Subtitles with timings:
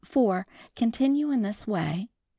[0.75, 2.07] Continue in this way (No.